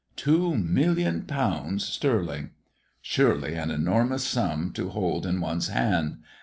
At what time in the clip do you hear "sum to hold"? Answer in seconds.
4.25-5.27